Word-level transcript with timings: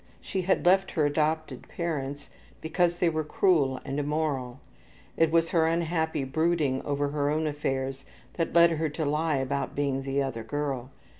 She 0.19 0.41
had 0.41 0.65
left 0.65 0.93
her 0.93 1.05
adopted 1.05 1.67
parents 1.69 2.31
because 2.59 2.97
they 2.97 3.07
were 3.07 3.23
cruel 3.23 3.79
and 3.85 3.99
immoral. 3.99 4.59
It 5.15 5.29
was 5.29 5.51
her 5.51 5.67
unhappy 5.67 6.23
brooding 6.23 6.81
over 6.81 7.09
her 7.09 7.29
own 7.29 7.45
affairs 7.45 8.03
that 8.33 8.53
led 8.53 8.71
her 8.71 8.89
to 8.89 9.05
lie 9.05 9.37
about 9.37 9.75
being 9.75 10.01
the 10.01 10.23
other 10.23 10.43
girl. 10.43 10.89